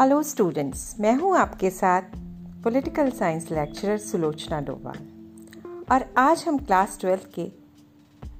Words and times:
Hello 0.00 0.22
students 0.22 0.94
मैं 1.00 1.14
हूँ 1.16 1.36
आपके 1.36 1.70
साथ 1.70 2.02
political 2.64 3.10
science 3.10 3.50
lecturer 3.50 3.98
Sulochana 3.98 4.60
Dobhal. 4.60 4.96
और 5.92 6.04
आज 6.18 6.44
हम 6.48 6.58
क्लास 6.58 6.98
ट्वेल्थ 7.00 7.28
के 7.34 7.44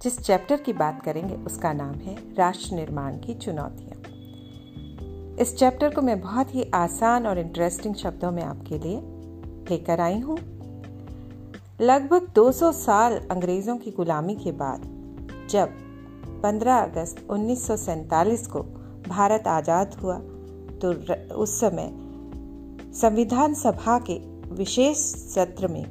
जिस 0.02 0.18
चैप्टर 0.18 0.56
की 0.56 0.72
बात 0.72 1.02
करेंगे, 1.02 1.34
उसका 1.34 1.72
नाम 1.72 1.94
है 1.94 2.16
राष्ट्र 2.34 2.74
निर्माण 2.74 3.18
की 3.18 3.34
चुनौतियाँ। 3.34 4.00
इस 5.40 5.56
चैप्टर 5.56 5.94
को 5.94 6.02
मैं 6.02 6.20
बहुत 6.20 6.54
ही 6.54 6.70
आसान 6.74 7.26
और 7.26 7.38
इंटरेस्टिंग 7.38 7.94
शब्दों 7.94 8.32
में 8.32 8.42
आपके 8.42 8.78
लिए 8.78 9.00
लेकर 9.70 10.00
आई 10.00 10.20
हूँ। 10.20 10.38
लगभग 11.80 12.28
200 12.34 12.72
साल 12.72 13.20
अंग्रेज़ों 13.30 13.76
की 13.76 13.90
गुलामी 13.90 14.36
के 14.36 14.52
बाद, 14.52 14.82
जब 15.50 15.68
15 16.42 16.82
अगस्त 16.82 17.26
उन्नीस 17.30 17.66
सौ 17.66 17.76
सैंतालीस 17.76 18.46
को 18.46 18.62
भारत 19.08 19.48
आज़ाद 19.48 19.94
हुआ 19.94 20.20
तो 20.84 20.92
उस 21.34 21.60
समय 21.60 21.90
संविधान 22.94 23.54
सभा 23.54 23.98
के 23.98 24.14
विशेष 24.54 24.96
सत्र 25.34 25.68
में 25.68 25.84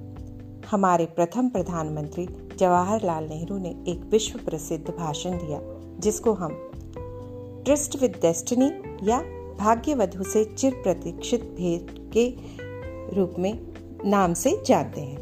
हमारे 0.72 1.06
प्रथम 1.06 1.50
प्रधानमंत्री 1.50 2.28
जवाहरलाल 2.60 3.24
नेहरू 3.24 3.58
ने 3.58 3.70
एक 3.88 4.02
विश्व 4.04 4.40
प्रसिद्ध 4.40 4.94
भाषण 4.98 5.32
दिया, 5.32 5.60
जिसको 6.00 6.34
हम 6.34 6.72
ट्रस्ट 7.66 8.02
विद 8.02 8.12
डेस्टिनी 8.12 8.72
या 9.04 9.20
भाग्यवधु 9.60 10.24
से 10.24 10.46
चिर 10.46 10.74
प्रतीक्षित 10.74 11.44
भेद 11.44 12.12
के 12.18 12.30
रूप 13.16 13.36
में 13.40 13.74
नाम 14.06 14.34
से 14.34 14.64
जानते 14.66 15.02
हैं। 15.02 15.22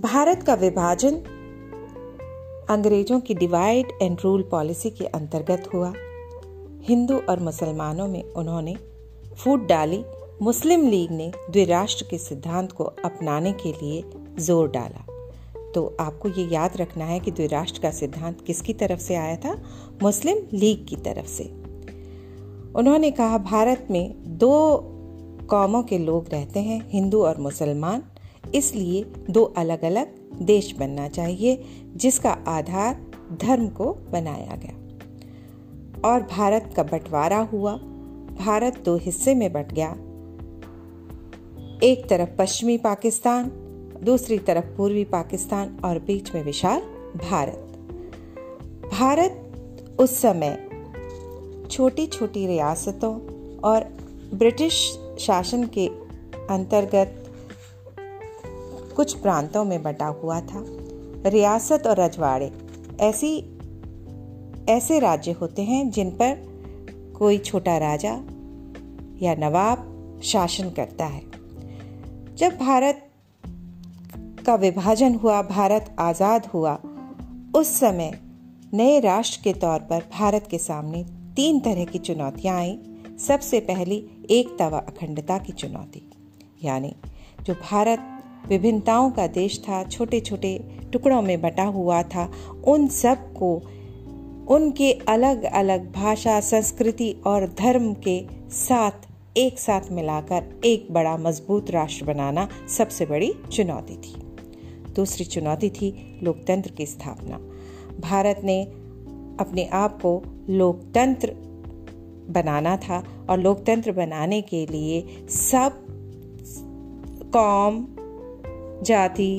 भारत 0.00 0.42
का 0.42 0.54
विभाजन 0.54 1.22
अंग्रेज़ों 2.70 3.20
की 3.20 3.34
डिवाइड 3.34 3.86
एंड 4.02 4.18
रूल 4.24 4.42
पॉलिसी 4.42 4.90
के 4.90 5.06
अंतर्गत 5.06 5.68
हुआ। 5.74 5.92
हिंदू 6.82 7.16
और 7.18 7.40
मुसलमानों 7.40 8.08
में 8.08 8.24
उन्होंने 8.24 8.76
फूट 9.36 9.66
डाली। 9.68 10.04
मुस्लिम 10.42 10.88
लीग 10.88 11.10
ने 11.10 11.32
द्विराष्ट्र 11.50 12.06
के 12.10 12.18
सिद्धांत 12.18 12.72
को 12.72 12.84
अपनाने 12.84 13.52
के 13.52 13.72
लिए 13.72 14.04
ज़ोर 14.38 14.70
डाला। 14.70 15.04
तो 15.74 15.96
आपको 16.00 16.28
ये 16.28 16.44
याद 16.44 16.76
रखना 16.76 17.04
है 17.04 17.20
कि 17.20 17.30
द्विराष्ट्र 17.30 17.80
का 17.80 17.90
सिद्धांत 17.90 18.40
किसकी 18.40 18.72
तरफ़ 18.74 19.00
से 19.00 19.14
आया 19.14 19.36
था? 19.36 19.62
मुस्लिम 20.02 20.38
लीग 20.52 20.86
की 20.86 20.96
तरफ़ 20.96 21.26
से। 21.26 21.44
उन्होंने 22.74 23.10
कहा, 23.10 23.38
भारत 23.38 23.88
में 23.90 24.38
दो 24.38 24.80
कौमों 25.50 25.82
के 25.82 25.98
लोग 25.98 26.26
रहते 26.32 26.60
हैं, 26.60 26.90
हिंदू 26.90 27.22
और 27.22 27.38
मुसलमान। 27.38 28.02
इसलिए 28.54 29.04
दो 29.30 29.44
अलग 29.44 29.84
अलग 29.84 30.06
देश 30.42 30.74
बनना 30.78 31.08
चाहिए, 31.08 31.64
जिसका 31.96 32.30
आधार 32.30 33.06
धर्म 33.42 33.68
को 33.68 33.92
बनाया 34.10 34.56
गया। 34.56 34.79
और 36.04 36.22
भारत 36.22 36.72
का 36.76 36.82
बंटवारा 36.82 37.38
हुआ। 37.38 37.72
भारत 38.38 38.82
दो 38.84 38.96
हिस्से 38.96 39.34
में 39.34 39.52
बट 39.52 39.72
गया। 39.72 39.90
एक 41.82 42.06
तरफ़ 42.10 42.28
पश्चिमी 42.38 42.78
पाकिस्तान, 42.78 43.50
दूसरी 44.02 44.38
तरफ़ 44.38 44.64
पूर्वी 44.64 45.04
पाकिस्तान 45.04 45.76
और 45.84 45.98
बीच 45.98 46.34
में 46.34 46.44
विशाल 46.44 46.80
भारत। 47.30 47.66
भारत 48.92 49.52
उस 50.00 50.20
समय 50.20 50.68
छोटी 51.70 52.06
छोटी 52.06 52.46
रियासतों 52.46 53.20
और 53.56 53.84
ब्रिटिश 54.34 54.98
शासन 55.18 55.66
के 55.66 55.86
अंतर्गत 56.50 57.16
कुछ 58.96 59.14
प्रांतों 59.14 59.64
में 59.64 59.82
बटा 59.82 60.06
हुआ 60.06 60.40
था। 60.40 60.64
रियासत 61.26 61.82
और 61.86 62.00
रजवाड़े 62.00 62.52
ऐसी 63.00 63.49
ऐसे 64.70 64.98
राज्य 64.98 65.32
होते 65.32 65.62
हैं 65.62 65.90
जिन 65.90 66.10
पर 66.10 67.14
कोई 67.18 67.38
छोटा 67.38 67.76
राजा 67.78 68.12
या 69.22 69.34
नवाब 69.38 70.20
शासन 70.24 70.70
करता 70.70 71.06
है। 71.06 71.22
जब 72.36 72.58
भारत 72.58 73.06
का 74.46 74.54
विभाजन 74.54 75.14
हुआ, 75.14 75.40
भारत 75.42 75.94
आज़ाद 75.98 76.46
हुआ, 76.46 76.78
उस 77.56 77.68
समय 77.78 78.12
नए 78.74 79.00
राष्ट्र 79.00 79.40
के 79.44 79.52
तौर 79.52 79.78
पर 79.80 80.02
भारत 80.12 80.46
के 80.50 80.58
सामने 80.58 81.02
तीन 81.36 81.58
तरह 81.60 81.84
की 81.84 81.98
चुनौतियाँ 81.98 82.56
आई। 82.56 82.78
सबसे 83.18 83.60
पहली, 83.60 83.96
एकता 84.30 84.68
व 84.68 84.78
अखंडता 84.78 85.38
की 85.38 85.52
चुनौती, 85.52 86.02
यानी 86.64 86.94
जो 87.42 87.54
भारत 87.62 88.06
विभिन्नताओं 88.48 89.10
का 89.10 89.26
देश 89.26 89.58
था 89.58 89.82
छोटे 89.84 90.20
छोटे 90.20 90.58
टुकड़ों 90.92 91.20
में 91.22 91.40
बटा 91.40 91.64
हुआ 91.64 92.02
था, 92.04 92.30
उन 92.66 92.86
सबको 92.88 93.56
उनके 94.50 94.92
अलग 94.92 95.42
अलग 95.42 95.92
भाषा, 95.92 96.40
संस्कृति 96.40 97.16
और 97.26 97.46
धर्म 97.46 97.94
के 97.94 98.26
साथ 98.50 98.90
एक 99.36 99.58
साथ 99.58 99.80
मिलाकर 99.92 100.60
एक 100.64 100.88
बड़ा 100.90 101.16
मज़बूत 101.16 101.70
राष्ट्र 101.70 102.04
बनाना 102.04 102.48
सबसे 102.68 103.06
बड़ी 103.06 103.34
चुनौती 103.52 103.96
थी। 103.96 104.14
दूसरी 104.94 105.24
चुनौती 105.24 105.70
थी 105.70 106.20
लोकतंत्र 106.22 106.70
की 106.70 106.86
स्थापना। 106.86 107.36
भारत 108.00 108.40
ने 108.44 108.64
अपने 109.40 109.66
आप 109.66 110.02
को 110.02 110.22
लोकतंत्र 110.48 111.32
बनाना 112.30 112.76
था 112.76 113.04
और 113.30 113.38
लोकतंत्र 113.38 113.92
बनाने 113.92 114.42
के 114.42 114.66
लिए 114.66 115.08
सब 115.28 115.86
कौम, 117.36 117.86
जाति, 118.82 119.38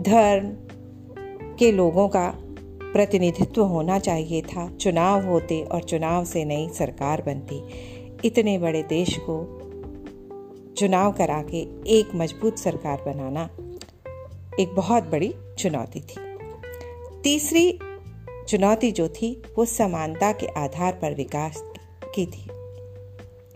धर्म 0.00 0.48
के 1.58 1.72
लोगों 1.72 2.08
का 2.08 2.38
प्रतिनिधित्व 2.94 3.64
होना 3.64 3.98
चाहिए 3.98 4.42
था। 4.42 4.76
चुनाव 4.76 5.26
होते 5.26 5.62
और 5.62 5.82
चुनाव 5.82 6.24
से 6.24 6.44
नई 6.44 6.68
सरकार 6.68 7.22
बनती। 7.22 7.62
इतने 8.24 8.58
बड़े 8.58 8.82
देश 8.82 9.16
को 9.16 9.60
चुनाव 10.76 11.12
करा 11.12 11.42
के 11.42 11.58
एक 11.98 12.14
मज़बूत 12.14 12.58
सरकार 12.58 13.02
बनाना 13.06 13.50
एक 14.60 14.74
बहुत 14.74 15.02
बड़ी 15.02 15.34
चुनौती 15.58 16.00
थी। 16.00 16.14
तीसरी 17.22 17.78
चुनौती 18.48 18.92
जो 18.92 19.08
थी, 19.08 19.42
वो 19.58 19.64
समानता 19.64 20.32
के 20.32 20.46
आधार 20.46 20.92
पर 20.92 21.14
विकास 21.14 21.64
की 22.14 22.26
थी। 22.26 22.46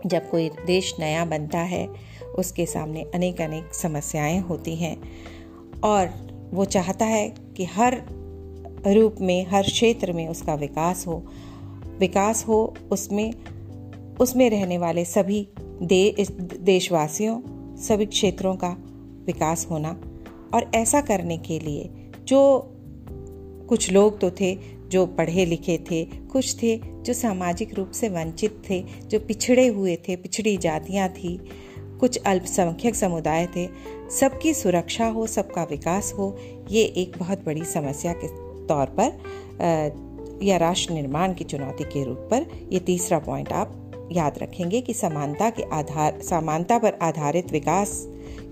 जब 0.07 0.31
कोई 0.31 0.49
देश 0.49 0.95
नया 0.99 1.25
बनता 1.25 1.59
है, 1.59 1.89
उसके 2.39 2.67
सामने 2.67 3.07
अनेक 3.15 3.41
अनेक 3.41 3.75
समस्याएँ 3.75 4.39
होती 4.39 4.77
हैं 4.77 4.97
और 5.85 6.07
वो 6.55 6.65
चाहता 6.65 7.05
है 7.05 7.35
कि 7.57 7.65
हर 7.65 8.18
रूप 8.95 9.17
में 9.21 9.47
हर 9.47 9.63
क्षेत्र 9.63 10.13
में 10.13 10.29
उसका 10.29 10.55
विकास 10.55 11.07
हो। 11.07 11.27
विकास 11.99 12.45
हो 12.49 12.75
उसमें 12.91 13.33
उसमें 14.21 14.51
रहने 14.51 14.79
वाले 14.79 15.05
सभी 15.05 15.49
दे, 15.83 16.27
देशवासियों 16.61 17.41
सभी 17.77 18.07
क्षेत्रों 18.07 18.57
का 18.57 18.77
विकास 19.27 19.67
होना। 19.71 20.01
और 20.55 20.71
ऐसा 20.75 21.01
करने 21.01 21.39
के 21.39 21.59
लिए 21.59 21.91
जो 22.25 22.73
कुछ 23.69 23.93
लोग 23.93 24.21
तो 24.21 24.31
थे 24.31 24.59
जो 24.89 25.07
पढ़े 25.07 25.45
लिखे 25.45 25.79
थे 25.91 26.05
कुछ 26.05 26.63
थे 26.63 26.81
जो 27.03 27.13
सामाजिक 27.13 27.75
रूप 27.75 27.91
से 27.91 28.09
वंचित 28.09 28.63
थे 28.71 28.85
जो 29.07 29.21
पिछड़े 29.21 29.67
हुए 29.67 29.97
थे 29.97 30.17
पिछड़ी 30.17 30.57
जातियाँ 30.57 31.09
थी 31.09 31.41
कुछ 31.79 32.19
अल्पसंख्यक 32.27 32.95
समुदाय 32.95 33.47
थे 33.47 33.69
सबकी 34.11 34.55
सुरक्षा 34.55 35.07
हो 35.07 35.27
सबका 35.27 35.65
विकास 35.65 36.13
हो 36.13 36.37
ये 36.71 36.83
एक 36.83 37.13
बहुत 37.19 37.45
बड़ी 37.47 37.65
समस्या 37.65 38.13
के 38.13 38.48
तौर 38.69 38.95
पर 39.01 40.39
या 40.43 40.57
राष्ट्र 40.57 40.95
निर्माण 40.95 41.35
की 41.35 41.45
चुनौती 41.45 41.85
के 41.85 42.05
रूप 42.05 42.29
पर, 42.31 42.47
ये 42.73 42.79
तीसरा 42.79 43.19
पॉइंट 43.19 43.53
आप 43.53 43.75
याद 44.13 44.39
रखेंगे 44.39 44.81
कि 44.81 44.95
समानता 44.95 45.49
के 45.51 45.63
आधार, 45.63 46.21
समानता 46.21 46.79
पर 46.79 46.99
आधारित 47.03 47.51
विकास 47.53 47.91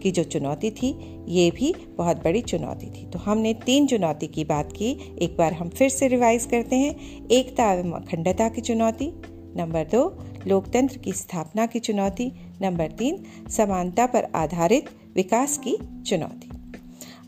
की 0.03 0.11
जो 0.11 0.25
चुनौती 0.25 0.71
थी, 0.71 0.89
ये 1.29 1.51
भी 1.51 1.75
बहुत 1.99 2.17
बड़ी 2.17 2.41
चुनौती 2.43 2.87
थी। 2.87 3.07
तो 3.07 3.19
हमने 3.19 3.53
तीन 3.55 3.87
चुनौती 3.87 4.27
की 4.27 4.45
बात 4.45 4.73
की, 4.73 4.91
एक 5.23 5.37
बार 5.37 5.53
हम 5.53 5.69
फिर 5.69 5.89
से 5.89 6.09
रिवाइज 6.09 6.47
करते 6.47 6.77
हैं। 6.77 7.29
एकता 7.29 7.73
एवं 7.73 7.93
अखंडता 7.93 8.49
की 8.49 8.61
चुनौती, 8.61 9.13
नंबर 9.57 9.85
दो, 9.85 10.03
लोकतंत्र 10.47 10.99
की 10.99 11.13
स्थापना 11.13 11.67
की 11.67 11.79
चुनौती, 11.79 12.33
नंबर 12.63 12.91
तीन, 12.91 13.23
समानता 13.51 14.07
पर 14.07 14.27
आधारित 14.35 14.91
विकास 15.15 15.59
की 15.59 15.77
चुनौती। 16.07 16.51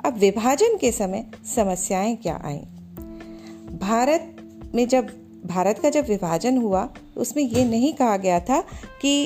अब 0.04 0.18
विभाजन 0.18 0.76
के 0.76 0.92
समय 0.92 1.24
समस्याएँ 1.54 2.16
क्या 2.16 2.40
आई? 2.44 2.60
भारत 3.78 4.36
में 4.74 4.88
जब, 4.88 5.06
भारत 5.46 5.78
का 5.78 5.90
जब 5.90 6.08
विभाजन 6.08 6.56
हुआ, 6.56 6.88
उसमें 7.16 7.44
ये 7.44 7.64
नहीं 7.64 7.92
कहा 7.92 8.16
गया 8.16 8.40
था 8.40 8.64
कि 9.02 9.24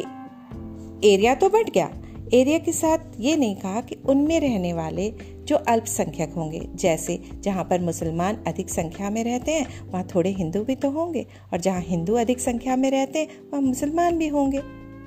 एरिया 1.05 1.35
तो 1.35 1.49
बढ़ 1.49 1.71
गया। 1.71 1.91
एरिया 2.35 2.59
के 2.59 2.73
साथ 2.73 2.99
ये 3.21 3.37
नहीं 3.37 3.57
कहा 3.57 3.81
कि 3.81 3.97
उनमें 4.07 4.41
रहने 4.41 4.73
वाले 4.73 5.13
जो 5.45 5.57
अल्पसंख्यक 5.57 6.33
होंगे, 6.33 6.69
जैसे 6.75 7.21
जहाँ 7.41 7.65
पर 7.65 7.81
मुसलमान 7.81 8.45
अधिक 8.47 8.71
संख्या 8.71 9.11
में 9.11 9.25
रहते 9.25 9.53
हैं, 9.53 9.91
वहाँ 9.91 10.09
थोड़े 10.15 10.31
हिंदू 10.31 10.65
भी 10.65 10.75
तो 10.75 10.91
होंगे, 10.91 11.27
और 11.53 11.61
जहाँ 11.61 11.81
हिंदू 11.81 12.15
अधिक 12.15 12.41
संख्या 12.41 12.77
में 12.77 12.91
रहते 12.91 13.19
हैं, 13.19 13.29
वहाँ 13.53 13.63
मुसलमान 13.63 14.19
भी 14.19 14.29
होंगे। 14.29 14.63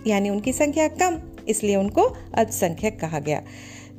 यानी 0.08 0.30
उनकी 0.30 0.54
संख्या 0.54 0.88
कम, 0.88 1.22
इसलिए 1.48 1.76
उनको 1.76 2.02
अल्पसंख्यक 2.36 3.00
कहा 3.00 3.20
गया। 3.20 3.42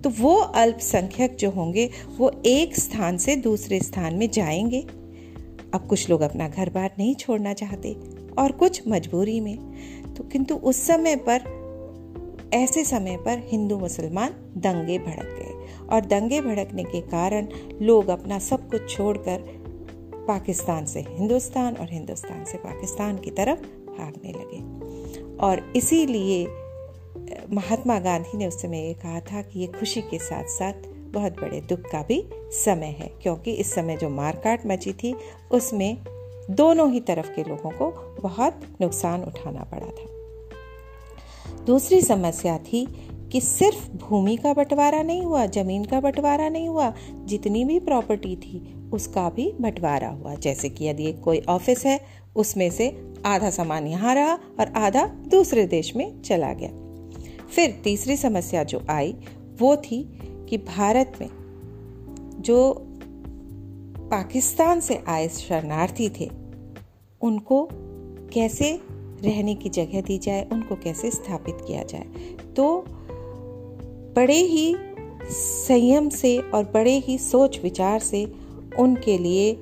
तो 0.04 0.10
वो 0.10 0.36
अल्पसंख्यक 0.36 1.36
जो 1.36 1.50
होंगे, 1.50 1.90
वो 2.18 2.42
एक 2.46 2.76
स्थान 2.76 3.18
से 3.18 3.36
दूसरे 3.36 3.80
स्थान 3.80 4.14
में 4.14 4.30
जाएँगे। 4.30 5.05
अब 5.76 5.86
कुछ 5.86 6.10
लोग 6.10 6.20
अपना 6.20 6.48
घर 6.48 6.70
बार 6.70 6.90
नहीं 6.98 7.14
छोड़ना 7.14 7.52
चाहते 7.52 7.96
और 8.38 8.52
कुछ 8.52 8.88
मजबूरी 8.88 9.40
में। 9.40 9.58
तो 10.14 10.24
किंतु 10.24 10.54
उस 10.54 10.86
समय 10.86 11.16
पर, 11.16 11.56
ऐसे 12.54 12.84
समय 12.84 13.16
पर 13.16 13.38
हिंदू 13.38 13.78
मुसलमान 13.78 14.30
दंगे 14.56 14.98
भड़क 14.98 15.24
गए 15.24 15.66
और 15.86 16.00
दंगे 16.00 16.40
भड़कने 16.40 16.84
के 16.84 17.00
कारण 17.00 17.48
लोग 17.82 18.08
अपना 18.08 18.38
सब 18.38 18.70
कुछ 18.70 18.96
छोड़कर 18.96 19.38
पाकिस्तान 20.28 20.86
से 20.86 21.00
हिंदुस्तान 21.00 21.74
और 21.74 21.92
हिंदुस्तान 21.92 22.44
से 22.44 22.58
पाकिस्तान 22.58 23.18
की 23.18 23.30
तरफ़ 23.30 23.60
भागने 23.98 24.32
लगे। 24.32 24.60
और 25.36 25.72
इसीलिए, 25.76 26.46
महात्मा 27.52 27.98
गांधी 27.98 28.38
ने 28.38 28.46
उस 28.46 28.62
समय 28.62 28.78
ये 28.78 28.94
कहा 28.94 29.20
था 29.20 29.42
कि 29.42 29.60
ये 29.60 29.66
खुशी 29.66 30.00
के 30.00 30.18
साथ 30.18 30.44
साथ 30.44 30.95
बहुत 31.12 31.32
बड़े 31.32 31.60
दुख 31.60 31.80
का 31.80 32.02
भी 32.02 32.28
समय 32.52 32.86
है, 32.86 33.10
क्योंकि 33.22 33.52
इस 33.52 33.74
समय 33.74 33.96
जो 33.96 34.08
मारकाट 34.08 34.66
मची 34.66 34.92
थी, 34.92 35.14
उसमें 35.50 35.96
दोनों 36.50 36.92
ही 36.92 37.00
तरफ़ 37.00 37.26
के 37.26 37.44
लोगों 37.44 37.70
को 37.70 37.90
बहुत 38.22 38.60
नुकसान 38.80 39.24
उठाना 39.24 39.62
पड़ा 39.62 39.86
था। 39.86 40.16
दूसरी 41.64 42.00
समस्या 42.00 42.58
थी 42.58 42.86
कि 43.32 43.40
सिर्फ़ 43.40 43.90
भूमि 43.90 44.36
का 44.36 44.52
बंटवारा 44.54 45.02
नहीं 45.02 45.22
हुआ, 45.22 45.46
ज़मीन 45.46 45.84
का 45.84 46.00
बंटवारा 46.00 46.48
नहीं 46.48 46.68
हुआ, 46.68 46.94
जितनी 47.24 47.64
भी 47.64 47.80
प्रॉपर्टी 47.80 48.36
थी, 48.36 48.74
उसका 48.92 49.30
भी 49.30 49.54
बंटवारा 49.60 50.08
हुआ। 50.08 50.34
जैसे 50.34 50.68
कि 50.68 50.84
यदि 50.84 51.12
कोई 51.12 51.40
ऑफ़िस 51.48 51.86
है, 51.86 52.00
उसमें 52.36 52.70
से 52.70 53.12
आधा 53.26 53.50
सामान 53.50 53.86
यहाँ 53.86 54.14
रहा 54.14 54.34
और 54.34 54.72
आधा 54.76 55.06
दूसरे 55.06 55.66
देश 55.66 55.96
में 55.96 56.22
चला 56.22 56.52
गया। 56.52 56.70
फिर 57.46 57.80
तीसरी 57.84 58.16
समस्या 58.16 58.62
जो 58.62 58.82
आई, 58.90 59.14
वो 59.60 59.76
थी 59.76 60.20
कि 60.48 60.58
भारत 60.58 61.12
में 61.20 61.28
जो 62.38 62.74
पाकिस्तान 64.10 64.80
से 64.80 65.04
आए 65.08 65.28
शरणार्थी 65.28 66.08
थे, 66.08 66.30
उनको 67.20 67.68
कैसे 68.32 68.80
रहने 69.24 69.54
की 69.54 69.68
जगह 69.68 70.00
दी 70.00 70.18
जाए, 70.18 70.48
उनको 70.52 70.76
कैसे 70.76 71.10
स्थापित 71.10 71.58
किया 71.66 71.82
जाए? 71.82 72.06
तो 72.56 72.84
बड़े 74.16 74.36
ही 74.36 74.76
संयम 75.30 76.08
से 76.08 76.38
और 76.38 76.64
बड़े 76.64 76.98
ही 76.98 77.18
सोच 77.18 77.60
विचार 77.62 78.00
से 78.00 78.32
उनके 78.78 79.18
लिए 79.18 79.54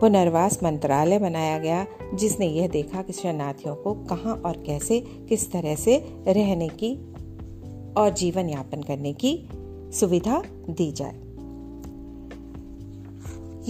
पुनर्वास 0.00 0.62
मंत्रालय 0.62 1.18
बनाया 1.18 1.58
गया, 1.58 1.86
जिसने 2.14 2.46
यह 2.46 2.68
देखा 2.68 3.02
कि 3.02 3.12
शरणार्थियों 3.12 3.74
को 3.74 3.94
कहाँ 3.94 4.42
और 4.46 4.62
कैसे, 4.66 5.00
किस 5.00 5.52
तरह 5.52 5.74
से 5.74 5.96
रहने 6.26 6.68
की 6.68 6.96
और 7.96 8.10
जीवन 8.10 8.48
यापन 8.48 8.82
करने 8.82 9.12
की 9.12 9.48
सुविधा 10.00 10.42
दी 10.70 10.90
जाए। 10.92 11.14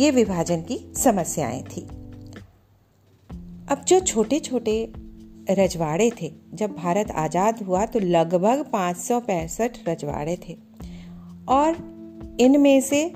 ये 0.03 0.11
विभाजन 0.11 0.63
की 0.63 0.79
समस्याएँ 0.97 1.63
थी। 1.63 1.81
अब 3.69 3.85
जो 3.89 4.01
छोटे 4.01 4.39
छोटे 4.41 4.93
रजवाड़े 5.51 6.11
थे, 6.23 6.33
जब 6.55 6.73
भारत 6.73 7.11
आज़ाद 7.11 7.63
हुआ 7.63 7.85
तो 7.87 7.99
लगभग 7.99 8.65
पाँच 8.73 8.97
रजवाड़े 9.89 10.39
थे। 10.49 10.57
और 11.49 12.37
इनमें 12.41 12.81
से 12.81 13.13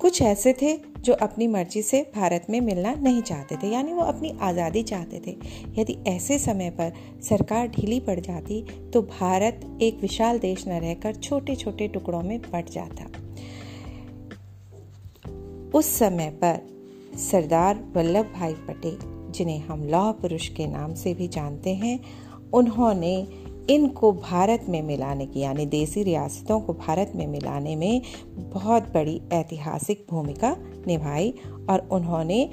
कुछ 0.00 0.22
ऐसे 0.22 0.52
थे 0.52 0.72
जो 1.06 1.12
अपनी 1.14 1.46
मर्ज़ी 1.46 1.82
से 1.82 2.00
भारत 2.14 2.46
में 2.50 2.60
मिलना 2.60 2.94
नहीं 2.94 3.20
चाहते 3.22 3.56
थे, 3.56 3.68
यानी 3.68 3.92
वो 3.92 4.02
अपनी 4.04 4.32
आज़ादी 4.42 4.82
चाहते 4.82 5.20
थे। 5.26 5.36
यदि 5.80 5.96
ऐसे 6.06 6.38
समय 6.38 6.70
पर 6.70 6.92
सरकार 7.22 7.68
ढीली 7.68 8.00
पड़ 8.00 8.18
जाती 8.20 8.62
तो 8.92 9.02
भारत 9.02 9.60
एक 9.82 10.00
विशाल 10.00 10.38
देश 10.38 10.66
न 10.68 10.80
रहकर 10.80 11.14
छोटे 11.14 11.56
छोटे 11.56 11.88
टुकड़ों 11.88 12.22
में 12.22 12.38
बट 12.42 12.70
जाता। 12.70 13.04
उस 15.74 15.86
समय 15.98 16.30
पर 16.42 16.60
सरदार 17.20 17.84
वल्लभ 17.94 18.32
भाई 18.34 18.52
पटेल, 18.68 18.98
जिन्हें 19.32 19.58
हम 19.60 19.84
लौह 19.84 20.10
पुरुष 20.12 20.48
के 20.48 20.66
नाम 20.66 20.94
से 20.94 21.14
भी 21.14 21.28
जानते 21.28 21.74
हैं, 21.74 21.98
उन्होंने 22.52 23.16
इनको 23.70 24.12
भारत 24.12 24.66
में 24.68 24.82
मिलाने 24.82 25.26
की, 25.26 25.40
यानी 25.40 25.66
देसी 25.66 26.02
रियासतों 26.02 26.60
को 26.60 26.72
भारत 26.72 27.12
में 27.16 27.26
मिलाने 27.26 27.76
में 27.76 28.02
बहुत 28.36 28.92
बड़ी 28.94 29.20
ऐतिहासिक 29.32 30.06
भूमिका 30.10 30.56
निभाई 30.86 31.34
और 31.70 31.88
उन्होंने 31.92 32.50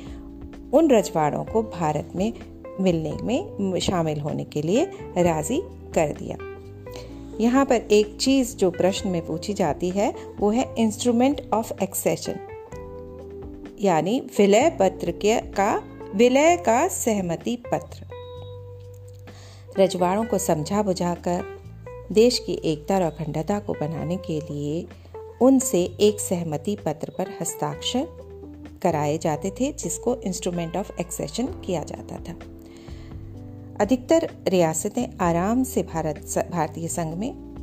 उन 0.73 0.89
रजवाड़ों 0.91 1.43
को 1.43 1.63
भारत 1.63 2.11
में 2.15 2.33
मिलने 2.81 3.11
में 3.21 3.79
शामिल 3.79 4.19
होने 4.19 4.43
के 4.43 4.61
लिए 4.61 4.85
राज़ी 5.17 5.61
कर 5.95 6.13
दिया। 6.13 6.37
यहाँ 7.41 7.65
पर 7.65 7.75
एक 7.75 8.17
चीज़ 8.17 8.55
जो 8.55 8.69
प्रश्न 8.71 9.09
में 9.09 9.25
पूछी 9.25 9.53
जाती 9.53 9.89
है, 9.89 10.13
वो 10.39 10.49
है 10.49 10.73
इंस्ट्रूमेंट 10.77 11.41
ऑफ़ 11.53 11.71
एक्सेशन 11.83 12.39
यानी 13.81 14.19
विलय 14.37 14.69
पत्र 14.79 15.11
के 15.11 15.39
का, 15.51 15.81
विलय 16.15 16.55
का 16.57 16.87
सहमति 16.87 17.55
पत्र। 17.71 18.12
रजवाड़ों 19.79 20.25
को 20.25 20.37
समझा 20.37 20.83
बुझाकर 20.83 21.43
देश 22.11 22.39
की 22.39 22.53
एकता 22.53 22.95
और 22.95 23.01
अखंडता 23.01 23.59
को 23.59 23.73
बनाने 23.73 24.17
के 24.17 24.39
लिए 24.39 24.87
उनसे 25.41 25.83
एक 25.83 26.19
सहमति 26.19 26.77
पत्र 26.85 27.11
पर 27.17 27.27
हस्ताक्षर 27.41 28.07
कराए 28.83 29.17
जाते 29.17 29.49
थे, 29.49 29.71
जिसको 29.71 30.15
इंस्ट्रूमेंट 30.15 30.77
ऑफ़ 30.77 30.91
एक्सेशन 30.99 31.45
किया 31.45 31.83
जाता 31.83 32.15
था। 32.15 32.35
अधिकतर 33.81 34.31
रियासतें 34.47 35.07
आराम 35.21 35.63
से 35.63 35.83
भारत 35.83 36.49
भारतीय 36.51 36.87
संघ 36.87 37.15
में 37.15 37.53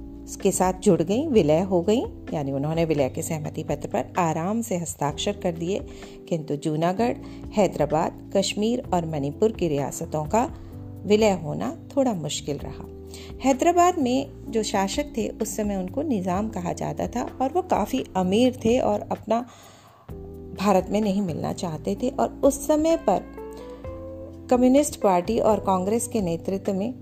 के 0.43 0.53
साथ 0.53 0.73
जुड़ 0.73 1.03
गई, 1.03 1.27
विलय 1.27 1.61
हो 1.61 1.83
गई, 1.83 2.03
यानी 2.35 2.53
उन्होंने 2.53 2.85
विलय 2.85 3.09
के 3.09 3.23
सहमति 3.23 3.63
पत्र 3.63 3.89
पर 3.89 4.05
आराम 4.19 4.63
से 4.63 4.77
हस्ताक्षर 4.77 5.33
कर 5.33 5.53
दिए। 5.53 5.81
किंतु 6.29 6.57
जूनागढ़, 6.57 7.17
हैदराबाद, 7.53 8.33
कश्मीर 8.37 8.83
और 8.95 9.07
मणिपुर 9.07 9.53
की 9.53 9.69
रियासतों 9.69 10.25
का 10.25 10.55
विलय 11.05 11.33
होना 11.43 11.75
थोड़ा 11.97 12.13
मुश्किल 12.15 12.59
रहा। 12.59 12.87
हैदराबाद 13.43 13.99
में 13.99 14.51
जो 14.51 14.63
शासक 14.63 15.13
थे, 15.17 15.29
उस 15.29 15.57
समय 15.57 15.77
उनको 15.77 16.03
निज़ाम 16.03 16.49
कहा 16.49 16.73
जाता 16.73 17.07
था 17.07 17.23
और 17.43 17.53
वो 17.53 17.63
काफ़ी 17.63 18.05
अमीर 18.17 18.59
थे 18.65 18.79
और 18.81 19.09
अपना 19.13 19.41
भारत 20.59 20.87
में 20.91 21.01
नहीं 21.01 21.23
मिलना 21.23 21.53
चाहते 21.53 21.97
थे। 22.03 22.09
और 22.11 22.41
उस 22.45 22.67
समय 22.67 22.97
पर 23.09 23.25
कम्युनिस्ट 24.51 25.01
पार्टी 25.01 25.39
और 25.41 25.61
कांग्रेस 25.61 26.09
के 26.09 26.21
नेतृत्व 26.21 26.75
में 26.75 26.93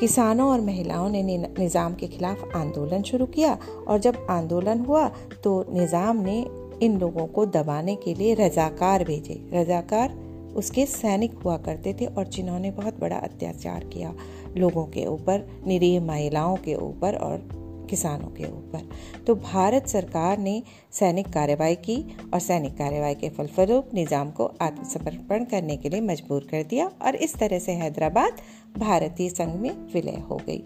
किसानों 0.00 0.50
और 0.50 0.60
महिलाओं 0.60 1.08
ने 1.08 1.22
निज़ाम 1.22 1.94
के 1.94 2.06
खिलाफ 2.06 2.56
आंदोलन 2.56 3.02
शुरू 3.02 3.26
किया 3.26 3.56
और 3.88 3.98
जब 3.98 4.26
आंदोलन 4.30 4.80
हुआ 4.80 5.08
तो 5.44 5.64
निज़ाम 5.70 6.16
ने 6.16 6.38
इन 6.82 6.98
लोगों 6.98 7.26
को 7.26 7.46
दबाने 7.46 7.94
के 7.96 8.14
लिए 8.14 8.34
रजाकार 8.34 9.04
भेजे। 9.04 9.40
रजाकार 9.52 10.14
उसके 10.56 10.86
सैनिक 10.86 11.34
हुआ 11.34 11.56
करते 11.56 11.94
थे 12.00 12.06
और 12.06 12.26
जिन्होंने 12.26 12.70
बहुत 12.70 13.00
बड़ा 13.00 13.16
अत्याचार 13.16 13.84
किया 13.84 14.14
लोगों 14.56 14.86
के 14.86 15.06
ऊपर, 15.06 15.46
निरीह 15.66 16.00
महिलाओं 16.00 16.56
के 16.56 16.74
ऊपर 16.74 17.16
और 17.16 17.48
किसानों 17.90 18.28
के 18.28 18.44
ऊपर। 18.44 18.88
तो 19.26 19.34
भारत 19.34 19.86
सरकार 19.86 20.38
ने 20.38 20.62
सैनिक 20.92 21.28
कार्रवाई 21.28 21.74
की 21.74 21.96
और 22.34 22.40
सैनिक 22.40 22.76
कार्रवाई 22.76 23.14
के 23.14 23.28
फलस्वरूप 23.28 23.90
निज़ाम 23.94 24.30
को 24.30 24.50
आत्मसमर्पण 24.60 25.44
करने 25.44 25.76
के 25.76 25.88
लिए 25.88 26.00
मजबूर 26.00 26.46
कर 26.50 26.62
दिया 26.62 26.90
और 27.02 27.16
इस 27.16 27.34
तरह 27.34 27.58
से 27.58 27.72
हैदराबाद 27.72 28.40
भारतीय 28.78 29.28
संघ 29.28 29.54
में 29.60 29.70
विलय 29.92 30.18
हो 30.30 30.40
गई। 30.48 30.62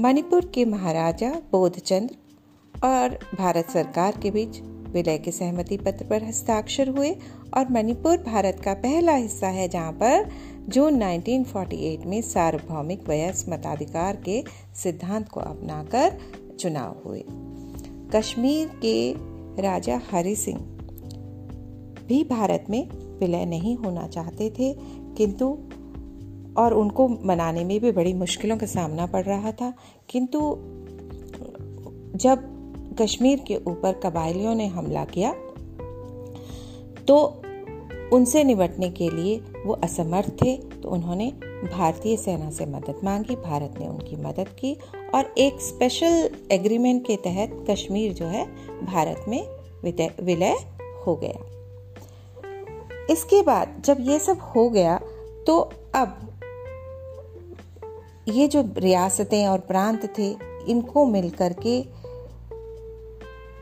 मणिपुर 0.00 0.50
के 0.54 0.64
महाराजा 0.64 1.30
बोधचंद्र 1.52 2.16
और 2.86 3.18
भारत 3.38 3.70
सरकार 3.70 4.16
के 4.22 4.30
बीच 4.30 4.60
विलय 4.92 5.18
के 5.18 5.30
सहमति 5.30 5.76
पत्र 5.76 6.04
पर 6.04 6.24
हस्ताक्षर 6.24 6.88
हुए 6.88 7.16
और 7.54 7.72
मणिपुर 7.72 8.16
भारत 8.16 8.60
का 8.64 8.74
पहला 8.74 9.14
हिस्सा 9.14 9.48
है 9.48 9.68
जहाँ 9.68 9.92
पर 9.92 10.30
जून 10.68 11.02
1948 11.02 12.06
में 12.06 12.22
सार्वभौमिक 12.22 13.08
वयस्क 13.08 13.48
मताधिकार 13.48 14.16
के 14.16 14.44
सिद्धांत 14.74 15.28
को 15.28 15.40
अपनाकर 15.40 16.18
चुनाव 16.60 16.96
हुए। 17.04 17.24
कश्मीर 18.14 18.68
के 18.68 19.14
राजा 19.62 20.00
हरि 20.10 20.36
सिंह 20.36 20.58
भी 22.08 22.24
भारत 22.24 22.64
में 22.70 22.88
विलय 23.18 23.44
नहीं 23.44 23.76
होना 23.76 24.08
चाहते 24.08 24.50
थे, 24.50 24.76
किंतु 25.16 25.58
और 26.56 26.74
उनको 26.74 27.08
मनाने 27.08 27.64
में 27.64 27.80
भी 27.80 27.92
बड़ी 27.92 28.12
मुश्किलों 28.14 28.56
का 28.56 28.66
सामना 28.66 29.06
पड़ 29.06 29.24
रहा 29.24 29.52
था। 29.52 29.74
किंतु 30.08 30.38
जब 32.18 32.55
कश्मीर 33.00 33.44
के 33.46 33.56
ऊपर 33.66 34.00
कबायलियों 34.04 34.54
ने 34.54 34.66
हमला 34.66 35.04
किया 35.04 35.32
तो 37.08 37.16
उनसे 38.12 38.42
निपटने 38.44 38.90
के 38.90 39.08
लिए 39.10 39.36
वो 39.66 39.72
असमर्थ 39.74 40.30
थे 40.42 40.56
तो 40.82 40.88
उन्होंने 40.88 41.30
भारतीय 41.72 42.16
सेना 42.16 42.50
से 42.50 42.66
मदद 42.66 43.00
मांगी, 43.04 43.36
भारत 43.36 43.74
ने 43.80 43.86
उनकी 43.88 44.16
मदद 44.16 44.48
की 44.58 44.76
और 45.14 45.34
एक 45.38 45.60
स्पेशल 45.60 46.30
एग्रीमेंट 46.52 47.06
के 47.06 47.16
तहत 47.16 47.64
कश्मीर 47.70 48.12
जो 48.12 48.24
है, 48.24 48.44
भारत 48.86 49.24
में 49.28 49.42
विलय 50.22 50.56
हो 51.06 51.14
गया। 51.16 51.38
इसके 53.10 53.42
बाद 53.42 53.82
जब 53.84 53.96
ये 54.00 54.18
सब 54.18 54.38
हो 54.56 54.68
गया 54.68 54.98
तो 55.46 55.58
अब 55.94 56.18
ये 58.28 58.46
जो 58.48 58.64
रियासतें 58.78 59.46
और 59.46 59.58
प्रांत 59.58 60.04
थे, 60.18 60.30
इनको 60.68 61.04
मिलकर 61.06 61.52
के 61.66 61.80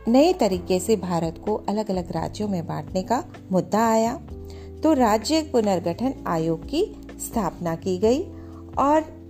नए 0.09 0.33
तरीके 0.33 0.81
से 0.81 0.97
भारत 0.97 1.43
को 1.45 1.55
अलग 1.55 1.91
अलग 1.91 2.13
राज्यों 2.13 2.49
में 2.49 2.67
बांटने 2.67 3.03
का 3.03 3.25
मुद्दा 3.53 3.89
आया। 3.89 4.15
तो 4.83 4.93
राज्य 4.93 5.43
पुनर्गठन 5.43 6.15
आयोग 6.27 6.65
की 6.65 7.09
स्थापना 7.19 7.75
की 7.75 7.99
गई 7.99 8.23
और 8.79 9.25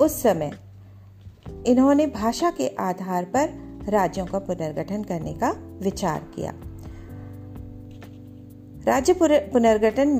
उस 0.00 0.22
समय 0.22 0.52
इन्होंने 1.66 2.06
भाषा 2.06 2.50
के 2.50 2.68
आधार 2.68 3.24
पर 3.24 3.48
राज्यों 3.88 4.26
का 4.26 4.38
पुनर्गठन 4.38 5.02
करने 5.02 5.32
का 5.34 5.50
विचार 5.82 6.26
किया। 6.36 6.54
राज्य 8.84 9.12
पुनर्गठन 9.22 10.18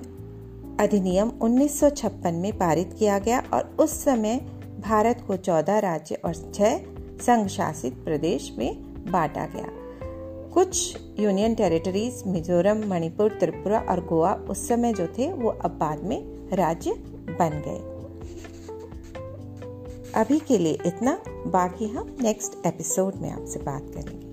अधिनियम 0.81 1.33
1956 1.43 2.33
में 2.33 2.59
पारित 2.59 2.97
किया 2.99 3.19
गया 3.19 3.43
और 3.55 3.77
उस 3.79 4.05
समय 4.05 4.37
भारत 4.81 5.25
को 5.27 5.37
14 5.37 5.79
राज्य 5.79 6.15
और 6.15 6.35
6 6.35 6.79
संघ 7.23 7.47
शासित 7.47 7.95
प्रदेश 7.95 8.55
में 8.59 8.92
बांटा 9.11 9.47
गया। 9.47 9.69
कुछ 10.51 10.97
यूनियन 11.19 11.55
टेरिटरीज 11.55 12.23
मिजोरम, 12.27 12.89
मणिपुर, 12.89 13.31
त्रिपुरा 13.31 13.81
और 13.81 14.07
गोवा 14.07 14.35
उस 14.35 14.69
समय 14.69 14.93
जो 14.93 15.07
थे, 15.07 15.33
वो 15.33 15.49
अब 15.51 15.71
बाद 15.71 16.05
में 16.05 16.49
राज्य 16.53 16.93
बन 17.29 17.63
गए। 17.67 17.93
अभी 20.15 20.39
के 20.39 20.59
लिए 20.59 20.79
इतना। 20.87 21.23
बाकी 21.29 21.87
हम 21.87 22.17
नेक्स्ट 22.21 22.67
एपिसोड 22.67 23.15
में 23.15 23.31
आपसे 23.31 23.59
बात 23.59 23.91
करेंगे। 23.95 24.32